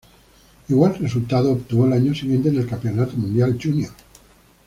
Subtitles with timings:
[0.69, 3.93] Igual resultado obtuvo el año siguiente en el Campeonato Mundial Junior.